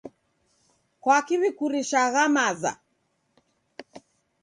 Kwaki 1.01 1.35
w'ikurishagha 1.41 2.23
maza? 2.35 2.71